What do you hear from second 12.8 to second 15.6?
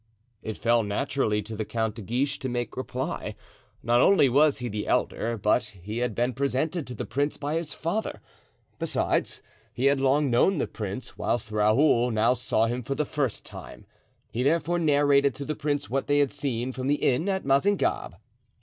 for the first time. He therefore narrated to the